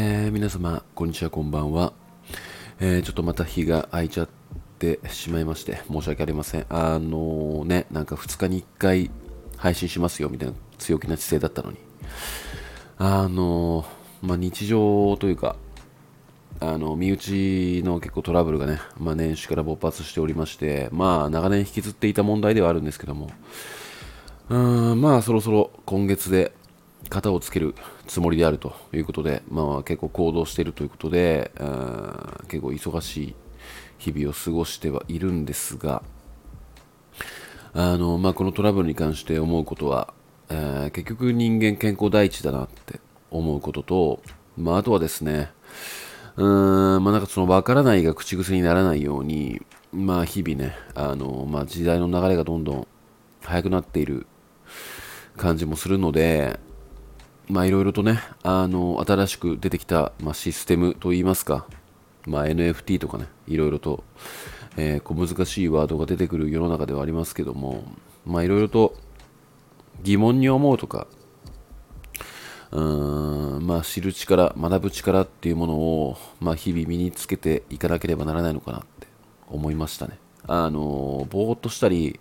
[0.00, 1.92] えー、皆様、こんにちは、こんばんは。
[2.78, 4.28] えー、ちょっとまた日が空いちゃっ
[4.78, 6.66] てしまいまして、申し訳ありません。
[6.68, 9.10] あのー、ね、なんか2日に1回
[9.56, 11.78] 配信しますよ、みたいな強気な姿勢だったのに。
[12.96, 13.84] あの
[14.22, 15.56] まあ、日常というか、
[16.60, 23.32] あの、身内の結構トラブルがね、まあ、年始から勃発しておりまして、まあ、長年引きずっていた問題ではあるんですけども、
[24.48, 26.52] うーん、まあ、そろそろ今月で
[27.08, 27.74] 型をつける
[28.06, 31.52] つもりであるということで、まあ、結構行動しているということで、
[32.48, 33.34] 結構忙しい
[33.98, 36.02] 日々を過ごしてはいるんですが、
[37.74, 40.12] あのまあ、このトラブルに関して思うことは、
[40.48, 44.22] えー、結局人間健康第一だなって思うことと、
[44.56, 45.50] まあ、あとはですね、
[46.36, 49.60] うーん、まあ、なんかその分からないが口癖にならないように、
[49.92, 52.88] まあ、日々ね、あのまあ、時代の流れがどんどん
[53.42, 54.26] 速くなっている
[55.36, 56.58] 感じもするので、
[57.48, 61.66] まあいろいろとね、あの、新しく出てきた、まあ、システムといいますか、
[62.26, 64.04] まあ NFT とかね、いろいろと、
[64.76, 67.84] えー、こう難しいワードが出てくる世の中ではありますけども、
[68.26, 68.94] まあいろいろと
[70.02, 71.06] 疑問に思うとか、
[72.70, 79.06] うーん、まあ知る力、学ぶ力っていうものを、まあ日々身につけていかなければならないのかなって
[79.48, 80.18] 思いましたね。
[80.46, 82.20] あの、ぼーっとしたり、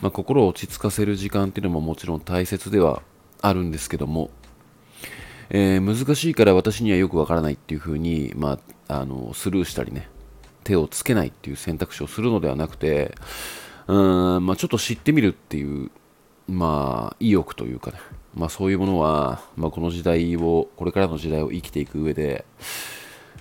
[0.00, 3.02] まあ、心を落ち着かせる時間っていうのももちろん大切では
[3.40, 4.30] あるんですけども、
[5.54, 8.58] えー、難しいから私にはよくわからないっていうふうに、ま
[8.88, 10.08] あ、あのスルーしたりね
[10.64, 13.14] 手をつけないっていう選択肢をするのではなくて
[13.86, 15.90] うん、まあ、ちょっと知ってみるっていう、
[16.48, 17.98] まあ、意欲というかね、
[18.34, 22.46] まあ、そういうものは、まあ、この時代をこれからの時代を生きていく上で、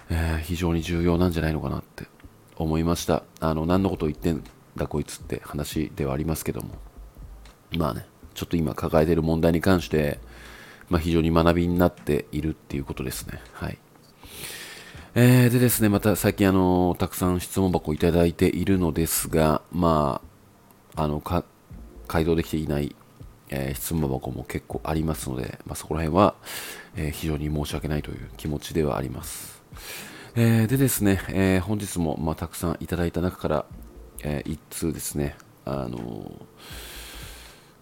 [0.10, 2.06] えー、非常に重要なんじゃないのかなって
[2.58, 3.24] 思いました。
[3.40, 4.44] あの何のことを言ってん
[4.76, 6.76] だこいつって話ではありますけども。
[7.78, 10.20] まあねちょっと今抱えている問題に関して
[10.92, 13.42] まあ、非常に学びになっているっていうことですね。
[13.54, 13.78] はい。
[15.16, 20.22] えー、でですね、また最近あの、たくさん質問箱いただいているのですが、ま
[20.96, 21.46] あ、あの、か、
[22.10, 22.94] 回答できていない、
[23.50, 26.36] えー、質問箱も結構ありますので、まあ、そこら辺は、
[26.98, 29.64] えー、非常に申し訳ないという気持ちではあります。
[30.36, 33.66] えー、でですね、え本日も、ま、たくさんいただいた中から、
[34.24, 36.34] え1通ですね、あの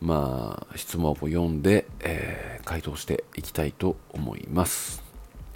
[0.02, 5.04] まあ、質問を読んで、えー、回答していきたいと思います。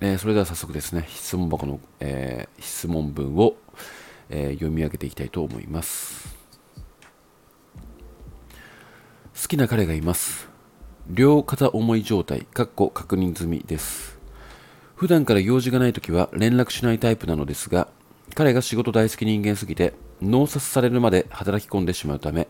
[0.02, 3.56] えー、それでは早速ですね、質問箱の、えー、質問文を、
[4.30, 6.36] え読み上げていきたいと思います。
[9.40, 10.50] 好きな彼がいます。
[11.10, 14.18] 両肩重い状態、かっこ確認済みです。
[14.96, 17.88] 普段から用事がないときは連絡しないタイプなのですが、
[18.36, 22.48] 彼が仕事大好き人間すぎて、脳殺されるまで働き込んでしまうため、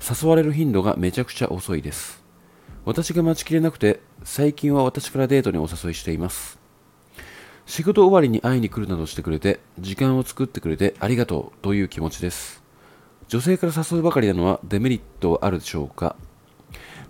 [0.00, 2.24] 誘われる頻度がめちゃくちゃ遅いです。
[2.84, 6.58] 私が待ちきれなくて、最近は私からデートにお誘いしています。
[7.66, 12.62] 仕事終わりに会いに来るなどしてくれて、時間を作ってくれてありがとうという気持ちです。
[13.26, 16.14] 女性から誘うばかりなのはデメリットはあるでしょうか？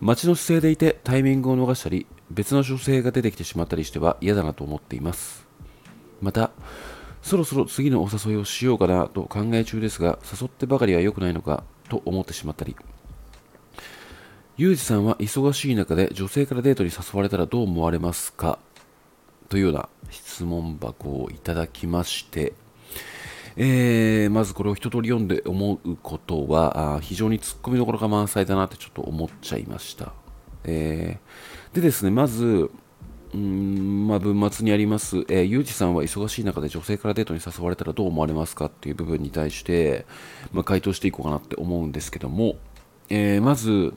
[0.00, 5.46] 待ちの姿勢でいてタイミングを逃したり、別の女性が出てきてしまったりしては嫌だなと思っています。
[6.22, 6.50] また、
[7.20, 12.76] そろそろ次のお誘いをしようかなと考え中ですが、誘ってばかりは良くないのかと思ってしまったり、
[14.56, 18.58] ユージさんは忙しい中で女性からデートに誘われたらどう思われますか？
[19.48, 22.54] というような質問箱をいただきまして、
[23.56, 30.12] えー、まずこれを一通り読んで思うことは、非常にツッコミどころが満載だなってちょっと思っちゃいました。
[30.64, 32.70] えー、でですね、まず、
[33.36, 40.06] うんまあ、文末にあります、えー、ゆうじさんは忙しい中で女性からデートに誘われたらどう思われますかっていう部分に対して、
[40.52, 42.56] まあ、回答していこうかなって思うんですけども、
[43.10, 43.94] えー、まず、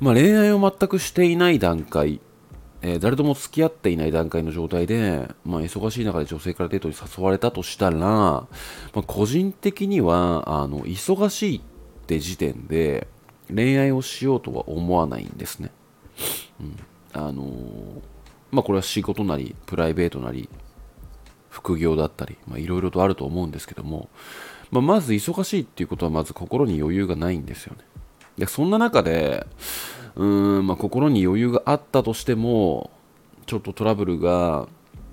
[0.00, 2.20] まあ、恋愛を全くしていない段階、
[2.82, 8.48] えー、誰とも付き合っていない段階の状態で、まあ、忙しい中で女性からデートに誘われたとしたら、ま
[8.96, 11.60] あ、個人的にはあの忙しいっ
[12.08, 13.06] て時点で
[13.54, 15.70] 恋愛をしようとは思わないんですね。
[16.60, 16.76] うん
[17.16, 17.44] あの
[18.50, 20.48] まあこれは仕事なりプライベートなり
[21.48, 24.10] 副業だったりいろいろとあると思うんですけども、
[24.70, 27.82] まあ、まず忙しいっていうことはまず心に余裕がないんですよね。
[28.36, 29.46] でそんな中で
[30.16, 32.90] うーん、まあ、心に余裕があったとしても
[33.46, 34.68] ちょっとトラブルが、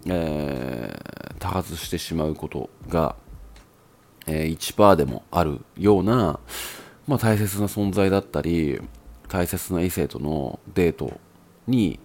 [0.05, 3.15] えー、多発してしまうことが、
[4.27, 6.39] えー、1%でもあるような、
[7.07, 8.81] まあ、大切な存在だったり
[9.27, 11.19] 大切な異性とのデート
[11.67, 11.99] に、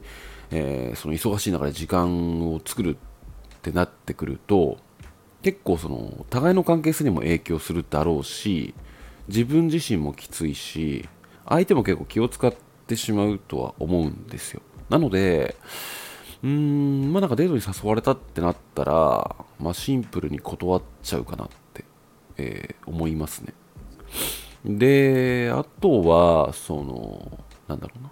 [0.51, 4.79] えー、その忙しい中で時間を作るってなってくると
[5.43, 8.75] 結構その互いの関係性にも影響するだろうし
[9.29, 11.09] 自分自身もきついし
[11.49, 12.53] 相手も結構気を使っ
[12.87, 14.63] てしまうとは思うんですよ。
[14.89, 15.57] なので
[16.43, 21.85] うーんまあなんかデートに誘われたってなったら、まあ、シンプルに断っちゃうかなって、
[22.37, 23.53] えー思いますね。
[24.65, 28.11] であとはそのなんだろうな。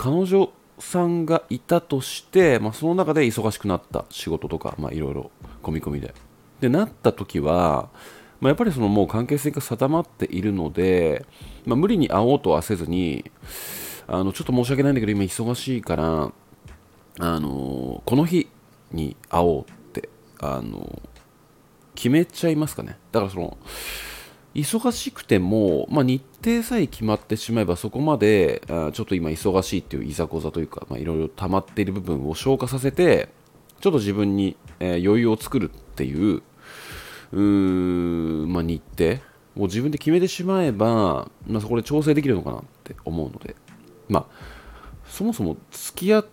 [0.00, 5.30] 彼女さんがいたとして、まあ、その中で忙しくなった仕事とか、まあ、いろいろ
[5.62, 6.14] 込み込みで。
[6.58, 7.90] でなった時は、
[8.40, 11.26] まあ、やっぱりそのもう関係性が定まっているので、
[11.66, 13.30] まあ、無理に会おうとはせずに
[14.08, 16.32] あのちょっと申し訳ないんだけど今忙しいから
[17.18, 18.48] あのこの日
[18.92, 20.08] に会おうって
[20.38, 21.02] あの
[21.94, 23.58] 決めちゃいますかねだからその
[24.54, 33.28] 忙しくても、まあ、日程さえ決まってしまえばそこまであちょっと今忙しいっていういざこざというかいろいろ溜まっている部分を消化させて
[33.80, 36.42] ちょっと自分に、えー余裕を作るっていう
[37.32, 39.18] うーん、まあ、日程
[39.56, 43.54] を自分で決めてしまえば、まあ、そこで調整できるのかなって思うので
[44.08, 44.70] まあ
[45.06, 46.26] そもそも付き合っ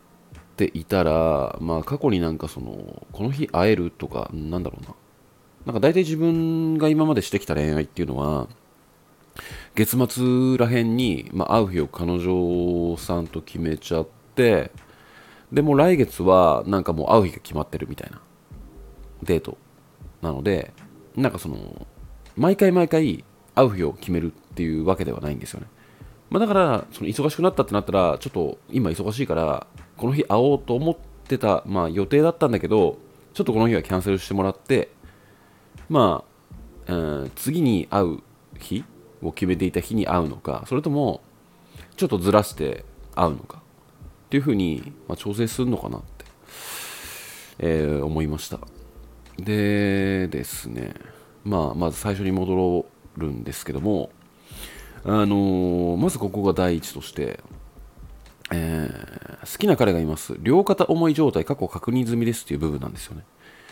[0.55, 4.95] ていたら、まあ、過去になんかそのこの日会えるとかなんだろうな。
[5.67, 8.47] なんか大体自分が今までしてきた恋愛っていうのは
[9.75, 14.71] 月末らへんに、まあ、会う日を彼女さんと決めちゃって
[15.51, 18.21] でも来月はなんかもう会う日が決まってるみたいな
[19.23, 19.57] デート
[20.21, 20.73] なので
[21.17, 21.85] なんかその
[22.37, 25.67] 毎回毎回会う日を決めるっていうわけではないんですよね、
[26.29, 29.67] まあ、だからその忙しくなったってなったらちょっと今忙しいから
[29.97, 30.97] この日会おうと思っ
[31.27, 32.99] てた、まあ、予定だったんだけど
[33.33, 34.95] ちょっとこの日はキャンセルしてもらって
[35.89, 36.23] ま
[36.87, 36.95] あ、う
[37.25, 38.19] ん次に会う
[38.59, 38.83] 日
[39.21, 41.21] を決めていた日に会うのかそれとも
[41.95, 42.85] ちょっとずらして
[43.15, 46.25] 会うのかっていうふうに、まあ、調整するのかなって、
[47.59, 48.59] えー思いました。
[49.39, 50.93] でですね。
[51.43, 52.85] まあまず最初に戻
[53.15, 54.09] るんですけども
[55.05, 57.39] あのーまずここが第一として
[58.51, 60.35] えー好きな彼がいます。
[60.39, 63.23] 両肩思い状態過去確認済みですっていう部分なんですよね。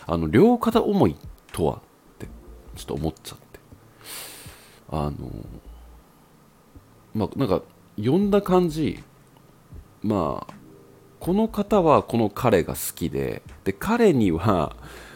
[0.07, 1.15] あの両肩思い
[1.51, 1.81] とは
[2.75, 3.59] ちょっと思っちゃって。
[4.89, 5.13] あの
[7.13, 7.61] まあなんか
[7.97, 9.03] 読んだ感じ
[10.03, 10.53] まあ
[11.19, 14.75] この方はこの彼が好きでで彼には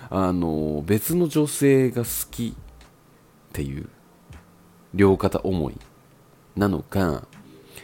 [0.09, 3.89] あの別の女性が好きっていう
[4.93, 5.75] 両肩思い。
[6.55, 7.27] なのか、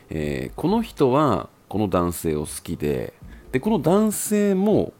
[0.10, 3.14] えーこの人はこの男性を好きで
[3.52, 4.94] でこの男性も、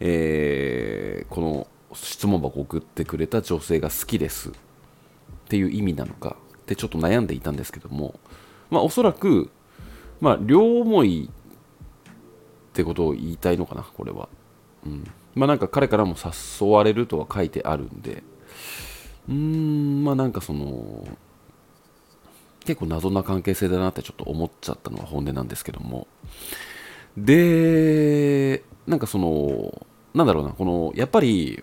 [0.00, 4.50] えーこの質問箱送ってくれた女性が好きです。
[4.50, 4.52] っ
[5.48, 6.36] ていう意味なのか。
[6.56, 8.18] ってちょっと悩んでいたんですけども。
[8.70, 9.50] まあおそらく
[10.20, 14.28] まあ両思いってことを言いたいのかなこれは、
[14.86, 18.22] うん、まあなんか彼からも誘われるとは書いてあるんで。
[19.28, 21.06] うーんまあなんかその
[22.64, 26.06] 結構謎な関係性だなってちょっと思っちゃったのは本音なんですけども。
[27.16, 31.62] でなんかそのなんだろうなこのやっぱり、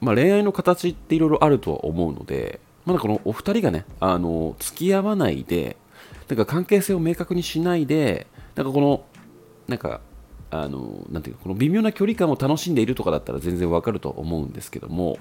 [0.00, 5.76] まあ、恋愛の形っていろいろあるとは思うので、まだこのお二人がねあの付き合わないで
[6.28, 9.04] なんか関係性を明確にしないでなんかこの
[9.66, 10.00] なんか
[10.50, 15.18] あのなんていうかこの微妙な距離感を楽しんでいるとかだったら全然わかると思うんですけども、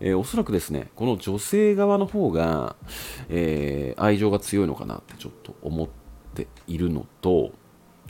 [0.00, 2.74] えーおそらくですねこの女性側の方が、
[3.28, 5.88] えー愛情が強いのかなってちょっと思っ
[6.34, 7.52] ているのと、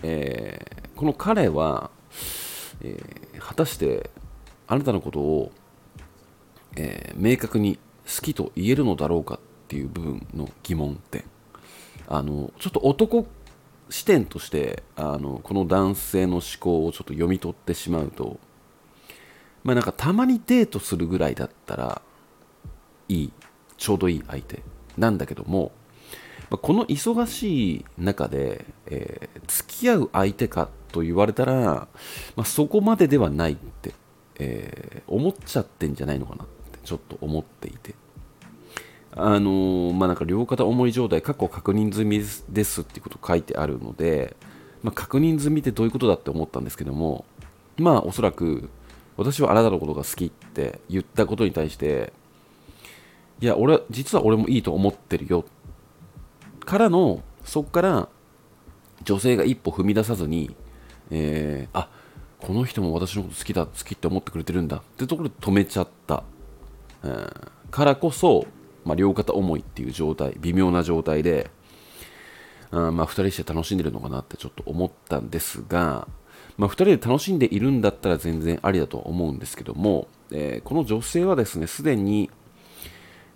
[0.02, 1.90] えーこの彼は、
[2.80, 4.08] えー果たして
[4.66, 5.52] あなたのことを、
[6.76, 9.38] えー明確に好きと言えるのだろうかっ
[9.68, 11.24] ていう部分の疑問点。
[12.08, 13.26] あのちょっと男
[13.88, 18.38] 視点としてあのこの男性の思考をちょっと読み取ってしまうと
[19.64, 22.02] まあなんかたまにデートするぐらいだったら
[23.08, 23.32] いい
[23.76, 24.62] ちょうどいい相手。
[24.96, 25.72] なんだけども、
[26.50, 31.88] まこの忙しい中で、えー付き合う相手かと言われたら、
[32.36, 33.92] まあ、そこまでではないって、
[34.38, 36.44] えー思っちゃってんじゃないのかな。
[36.44, 36.46] っ
[36.84, 37.94] ちょっと思っていて。
[39.14, 44.36] あのーまあなんか両肩重い状態過去確認済みですっていうこと書いてあるので、
[44.82, 47.26] まあ、確認済みってどういうことだって思ったんですけども
[47.76, 48.70] まあおそらく
[49.18, 52.14] 私はあなたのことが好きって言ったことに対して
[53.42, 55.44] いや俺実は俺もいいと思ってるよ。
[56.60, 58.08] からのそこから
[59.04, 60.54] 女性が一歩踏み出さずに、
[61.10, 61.90] えーあ
[62.38, 66.24] この人も私のこと好きだ好きって思ってくれてるんだってところで止めちゃった、
[67.02, 67.30] うん。
[67.70, 68.46] からこそ、
[68.84, 71.50] まあ、両肩重いっていう状態微妙な状態で
[72.72, 76.08] うんまあ、2人して楽しんでるのかなってちょっと思ったんですが、
[76.56, 82.30] まあ、2人で楽しんでいるんだったら全然ありだと思うんですけども、えーこの女性はですねすでに、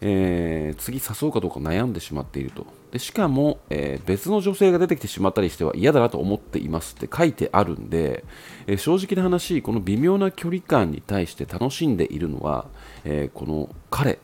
[0.00, 8.25] えー次誘うかどうか悩んでしまっているとでしかも、えー、別の女性が出てきてしまったりしては嫌だなと思っていますって書いてあるんで、
[8.67, 12.67] えー、正直な話、この微妙な距離感に対して楽しんでいるのは、
[13.05, 14.19] え、この彼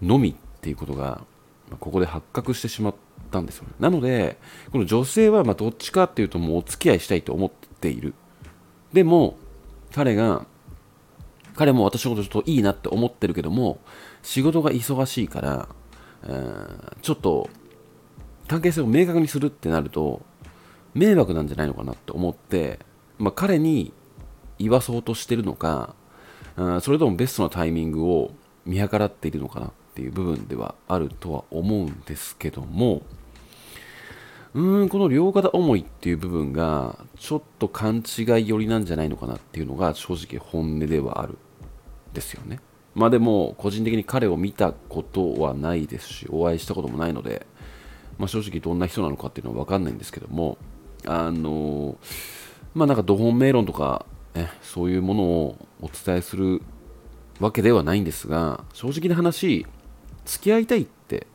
[0.00, 1.22] のみっていうことが、
[1.70, 2.94] まここで発覚してしまっ
[3.30, 3.74] たんですよね。
[3.78, 4.38] なので、
[4.70, 8.14] この女性はまどっちかっていうともうお付き合いしたいと思っている。
[8.92, 9.36] でも、
[9.92, 10.46] 彼が、
[11.56, 13.80] 彼も私のことちょっといいなって思ってるけども、
[14.22, 15.68] 仕事が忙しいから、
[17.02, 17.50] ちょっと
[18.48, 20.22] 関係性を明確にするってなると
[20.94, 22.78] 迷惑なんじゃないのかなって思って、
[23.18, 23.92] まあ、彼に
[24.58, 25.94] 言わそうとしてるのか
[26.80, 28.32] それともベストなタイミングを
[28.64, 33.02] 見計らっているのかなっていう部分ではあるとは思うんですけども
[34.54, 41.38] うーんこの両肩思いっていう部分がちょっと勘違い寄りなんじゃないのかなっていうのが正直本音ではある
[42.12, 42.60] ですよね。
[42.94, 47.46] まあでも個人的に彼を見たことはないですしお会いしたこともないので
[48.18, 50.58] まあ、正直どんな人なのかっていうのは分かんないんですけども、
[51.06, 51.96] あの
[52.74, 56.62] まあなんか土本命論とか、ね、そういうものをお伝えする
[57.40, 59.66] わけではないんですが、正直な話、
[60.24, 61.26] 付き合いたいって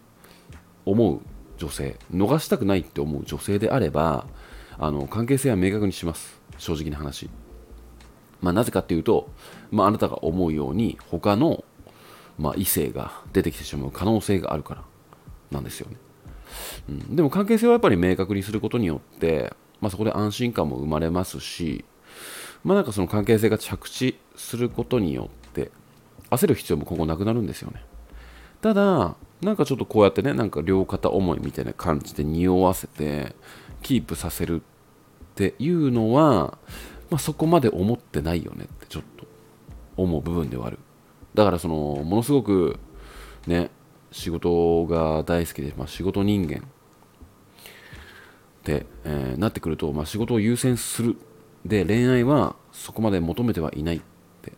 [0.85, 1.19] 思う
[1.57, 4.25] 女性、逃したくないって思う女性であれば、
[4.77, 7.29] あの関係性は明確にします、正直な話。
[8.41, 9.29] まあ、なぜかっていうと、
[9.71, 11.63] まあ、あなたが思うように他の、
[12.37, 14.83] まあ、異性が出てきてしまう可能性があるから
[15.51, 15.97] なんですよね。
[16.89, 21.83] うん、でも関係性はやっぱり明確にすることによって、まあ、そこで安心感も生まれますし、
[22.63, 25.71] まあ、なんかその関係性が着地することによって
[26.29, 27.83] 焦る必要も今後なくなるんですよね
[28.61, 33.35] ただなんかちょっとこうやってねなんか両肩思いみたいな感じで匂わせて
[33.83, 34.63] キープさせるっ
[35.35, 36.57] ていうのは、
[37.09, 39.25] まあ、そこまで思ってないよねってちょっと
[39.95, 40.79] 思う部分ではある。
[41.35, 42.79] だからそのものすごく
[43.45, 43.69] ね
[44.11, 46.61] 仕事が大好きで、まあ、仕事人間っ
[48.63, 51.17] て、えー、なってくると、まあ、仕事を優先する。
[51.65, 54.01] で恋愛はそこまで求めてはいないっ
[54.41, 54.53] て、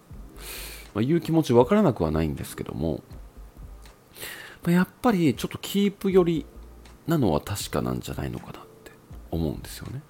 [0.94, 3.02] まあ、いう気持ち分からなくはないんですけども、
[4.68, 6.46] やっぱりちょっとキープ寄り
[7.08, 8.92] なのは確かなんじゃないのかなって
[9.32, 10.02] 思うんですよね。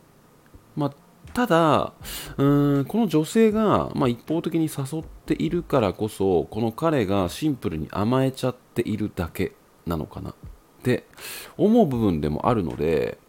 [0.76, 0.94] まあ
[1.34, 1.94] ただ
[2.38, 9.54] うーんこの女性が、まあ、一方的に誘っているからこそこの彼がシンプルに甘えちゃっているだけ
[9.86, 10.34] なのかなっ
[10.84, 11.06] て
[11.58, 13.20] 思う部分でもあるので、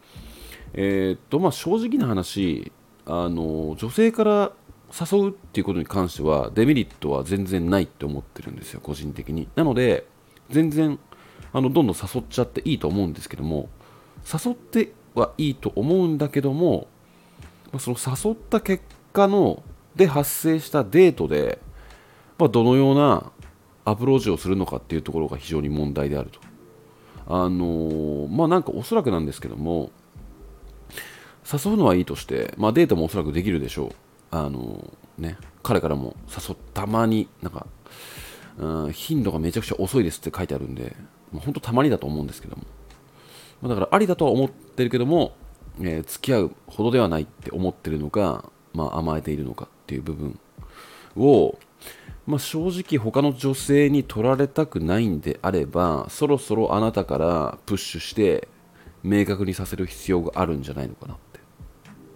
[0.73, 2.71] えー、っとまあ、正直な話
[3.05, 4.51] あの女性から
[4.91, 10.05] 誘うっていうことに関してはデメリットは全然ないって思ってるんですよ個人的になので
[10.49, 10.99] 全然
[11.53, 13.69] あのどんどん誘っちゃっていいと思うんですけども
[14.31, 16.87] 誘ってはいいと思うんだけども
[17.79, 18.83] その誘った結
[19.13, 19.63] 果の
[19.95, 21.59] で発生したデートで、
[22.37, 23.31] まあ、どのような
[23.83, 26.39] アプローチをするのかっていうところが非常に問題であると。
[27.27, 29.91] あの、まあなんかおそらくなんですけども
[31.51, 33.91] 誘うのはいいとして、まあ、デートもおそらくできるでしょう。
[34.31, 37.67] あのー、ね、彼からも誘ったまになんか、
[38.57, 40.95] うん、頻度がめちゃくちゃ遅いですって書いてあるんで、
[41.31, 42.63] まあ、本当たまにだと思うんですけども、
[43.61, 45.33] ま、だからありだとは思ってるけども
[45.79, 50.39] えー、付き合うほどではないって思ってるのか、まあ、甘えているのかっていう部分
[51.15, 51.57] を、
[52.27, 58.47] まあ、正直他の女性に取られたくないんであればそろそろあなたからプッシュして
[59.03, 61.39] 明確にさせる必要があるんじゃないのかなって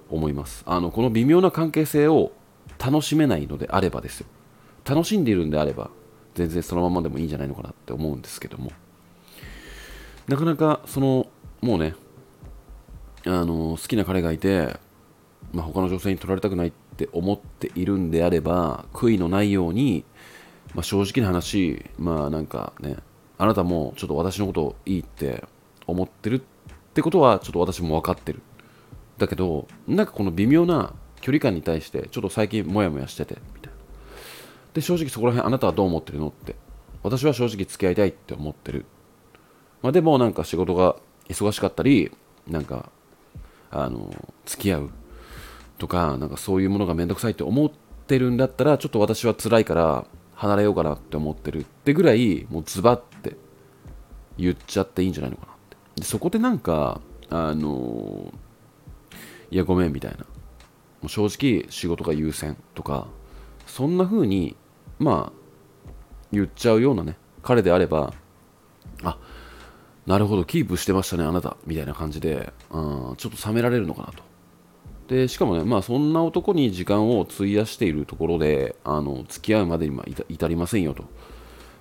[0.09, 0.63] 思います。
[0.67, 2.31] あのこの微妙な関係性を
[2.77, 4.27] 楽しめないのであればですよ。
[4.87, 5.89] 楽しんでいるんであれば
[6.35, 8.71] 全然そのままでもいいんじゃないのかなって思うんですけども。
[10.27, 11.27] なかなかその
[11.61, 11.95] もうね
[13.25, 14.77] あの好きな彼がいて、
[15.53, 20.03] まあ、他の女性に取られたくないって思っているんであれば悔いのないように、
[20.73, 22.97] まあ、正直な話まあなんかね
[23.37, 25.43] あなたもちょっと私のこといいって
[25.87, 26.41] 思ってるっ
[26.93, 28.41] てことはちょっと私も分かってる。
[29.17, 33.77] だけどなんかこの微妙な距離感に対してちょっと最近モヤモヤしててみたいな。
[34.73, 36.55] で正直そこら辺あなたはどう思ってるのって。
[37.03, 38.85] 私は正直付き合いたいって思ってる。
[39.85, 40.95] まあでもなんか仕事が
[41.29, 42.11] 忙しかったり
[42.47, 42.89] なんか
[43.69, 44.11] あの
[44.47, 44.89] 付き合う
[45.77, 47.71] とかなんかそういうものがめんどくさいって思っ
[48.07, 53.35] てるんだったらちょっと私は辛いから離れようかなって思ってるってぐらいもうズバって
[54.39, 55.77] 言っちゃっていいんじゃないのかなって。
[56.01, 56.99] でそこでなんか
[57.29, 58.33] あの
[59.51, 60.17] いやごめんみたいな。
[60.17, 60.25] も
[61.03, 63.05] う正直仕事が優先とか
[63.67, 64.55] そんな風に
[64.97, 65.33] まあ
[66.31, 68.15] 言っちゃうようなね彼であれば
[69.03, 69.19] あ
[70.05, 72.79] なるほど、キープしてましたね、あなた、みたいな感じで、う
[73.13, 74.23] ん、ちょっと冷められるのかなと。
[75.07, 81.05] で、しかもね、まあ、そんな男に時間を費やしているところで、あの、付き合うまでに至りませんよと。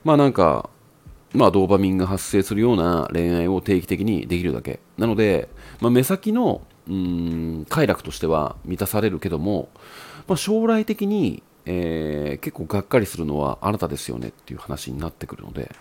[0.04, 0.68] まあ、なんか、
[1.34, 5.48] まあ、ドーパミンが発生するような恋愛を定期的にできるだけなので、
[5.80, 9.68] まあ、目先のうん快楽としては満たされるけども、
[10.28, 15.74] まあ、将来的に、えー、結構がっかりするのはあなたですよねっていう話になってくるので、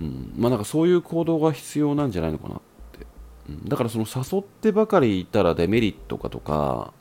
[0.00, 0.32] うん。
[0.36, 2.58] まあ、なんかそういう行動が必要なんじゃないのかなっ
[2.98, 3.06] て、
[3.48, 6.92] うん、だからその誘ってばかりいたらデメリットかとか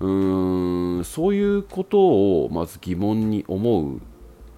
[0.00, 4.00] うーんそういうことをまず疑問に思う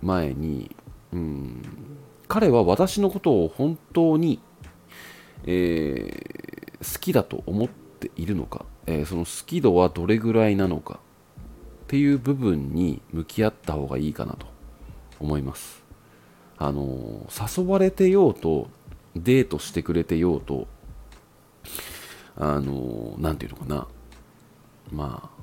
[0.02, 0.74] 前に
[1.12, 1.62] うん。
[2.28, 4.40] 彼は私のことを本当に、
[5.46, 11.00] えー、好きだと思っているのか、えー、その好き度はどれぐらいなのか
[11.84, 14.46] っていう部分に向き合った方がいいかなと
[15.20, 15.83] 思います。
[16.58, 18.68] あの誘われてようと
[19.16, 20.66] デートしてくれてようと
[22.36, 23.86] あの何て言うのかな。
[24.92, 25.34] まあ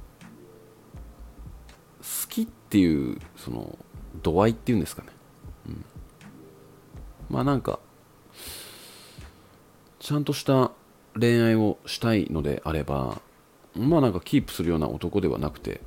[2.02, 3.78] 好きっていうその
[4.22, 5.10] 度合いっていうんですかね、
[5.68, 5.86] うん、
[7.30, 7.80] まあなんか
[10.00, 10.72] ちゃんとした
[11.20, 13.22] 恋愛をしたいのであれば
[13.76, 15.82] まあなんかキープするような男ではなくて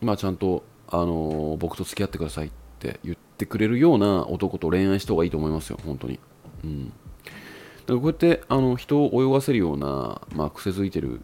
[0.00, 6.18] まあちゃんとあの僕と付き合ってくださいって言っててくれるような男と恋愛した方がいいと思いますよ本当に。
[6.64, 6.88] うん。
[6.88, 11.20] だからこうやってあの人を泳がせるような、まあ、癖づいてる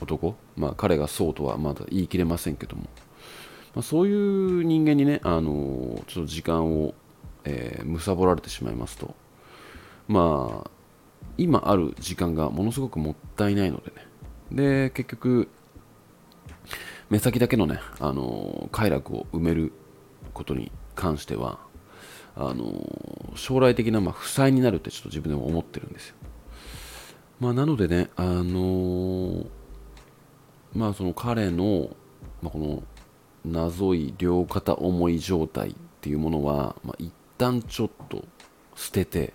[0.00, 2.84] 男、まあ、彼がそうとはまだ言い切れませんけども、
[3.74, 6.94] まあ、そういう人間にね、あのちょっと時間を、
[7.44, 9.14] えー、貪られてしまいますと、
[10.06, 10.70] まあ、
[11.38, 14.06] 今ある時間がものすごくもったいないのでね。
[14.52, 15.48] で、結局、
[17.10, 19.72] 目先だけのね、あの快楽を埋める
[20.32, 21.60] ことに関しては、
[22.34, 26.16] あの将来的なまあ負債になるってちょっと自分でも思ってるんですよ。
[27.38, 29.46] まあ、なのでね、あの
[30.74, 31.90] まあその彼の、
[32.42, 32.82] まあ、この
[33.44, 38.24] 謎い両肩重い状態っていうものは、まあ、一旦ちょっと
[38.74, 39.32] 捨てて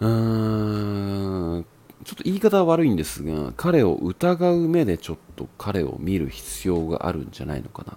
[0.00, 1.66] うーん
[2.04, 7.96] ちょっと言い方は悪いんですが彼を疑う目でちょっと彼を見る必要があるんじゃないのかなっ、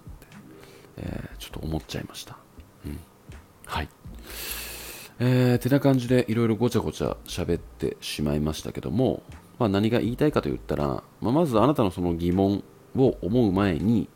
[0.98, 2.36] えー、ちょっと思っちゃいました、
[2.84, 2.98] うん、
[3.64, 3.88] はい
[5.18, 9.22] えー、てな感じでいろいろごちゃごちゃ喋ってしまいましたけども
[9.58, 12.62] まあ、何が言いたいかと言ったら、まあ、まずあなたのその疑問
[12.96, 14.08] を思う前に、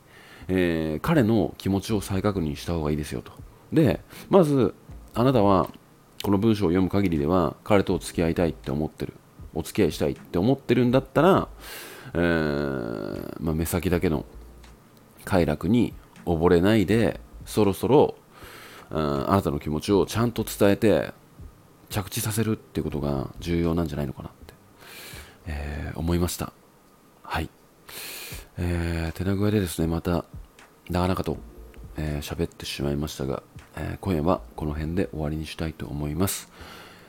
[0.48, 3.32] えー、彼の気持ちを再確認した方がいいですよと。
[3.72, 4.74] で、まず
[5.14, 5.70] あなたは
[6.22, 9.14] この文章を読む限りでは彼と付き合いたいって思ってる。
[9.52, 11.48] お付き合いしたいって思ってるんだったら、
[12.14, 14.24] えー、まあ、目先だけの
[15.24, 15.92] 快楽に
[16.26, 18.14] 溺れないでそろそろ
[18.90, 21.12] うんあなたの気持ちをちゃんと伝えて
[21.88, 24.50] 着地させるっていうことが重要なんじゃないのかなって
[25.46, 26.52] えー、思いました。
[27.22, 27.50] はい。
[28.58, 30.24] えー、手な具合でですね、また
[30.88, 31.38] 長々と喋、
[31.96, 33.42] えー、ってしまいましたが、
[33.76, 36.50] えー、今夜はこの辺で終わりにしたいと思います。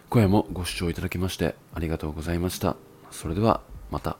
[0.10, 2.76] 今夜もご視聴いただきましてありがとうございました。
[3.12, 4.17] それではまた。